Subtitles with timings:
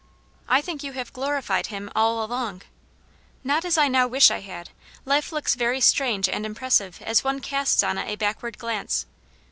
[0.49, 2.63] "I think you have glorified Him all along.*'
[3.43, 4.71] "Not as I now wish I had.
[5.05, 9.05] Life looks very strange and impressive as one casts on it a back ward glance.